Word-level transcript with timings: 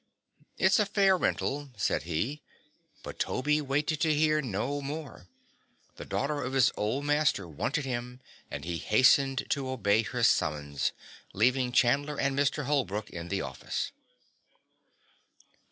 "It's 0.57 0.79
a 0.79 0.87
fair 0.87 1.15
rental," 1.15 1.69
said 1.77 2.01
he; 2.09 2.41
but 3.03 3.19
Toby 3.19 3.61
waited 3.61 3.99
to 3.99 4.11
hear 4.15 4.41
no 4.41 4.81
more. 4.81 5.27
The 5.97 6.05
daughter 6.05 6.41
of 6.43 6.53
his 6.53 6.71
old 6.75 7.05
master 7.05 7.47
wanted 7.47 7.85
him 7.85 8.19
and 8.49 8.65
he 8.65 8.79
hastened 8.79 9.45
to 9.49 9.69
obey 9.69 10.01
her 10.01 10.23
summons, 10.23 10.91
leaving 11.33 11.71
Chandler 11.71 12.19
and 12.19 12.35
Mr. 12.35 12.63
Holbrook 12.65 13.11
in 13.11 13.27
the 13.27 13.41
office. 13.41 13.91